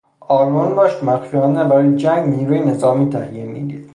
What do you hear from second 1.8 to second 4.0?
جنگ نیروی نظامی تهیه میدید.